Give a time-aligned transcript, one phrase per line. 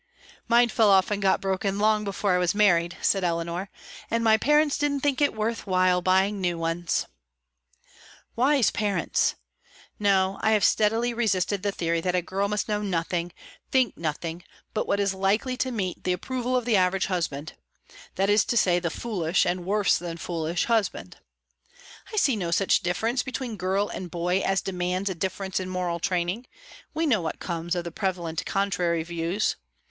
[0.47, 3.69] "Mine fell off and got broken long before I was married," said Eleanor,
[4.09, 7.05] "and my parents didn't think it worth while to buy new ones."
[8.35, 9.35] "Wise parents!
[9.99, 13.31] No, I have steadily resisted the theory that a girl must know nothing,
[13.71, 14.43] think nothing,
[14.73, 17.53] but what is likely to meet the approval of the average husband
[18.15, 21.17] that is to say, the foolish, and worse than foolish, husband.
[22.11, 25.99] I see no such difference between girl and boy as demands a difference in moral
[25.99, 26.47] training;
[26.95, 29.57] we know what comes of the prevalent contrary views.